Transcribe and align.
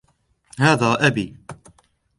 هذا 0.59 1.07
أبي. 1.07 1.37